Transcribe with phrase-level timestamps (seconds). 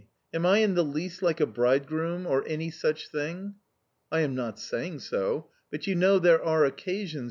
[0.33, 3.57] Am I in the least like a bridegroom, or any such thing?"
[4.11, 5.51] "I am not saying so...
[5.69, 7.19] But you know there are occasions..."